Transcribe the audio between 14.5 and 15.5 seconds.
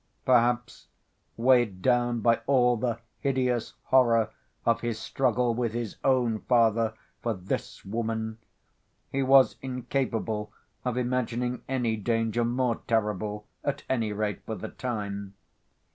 the time.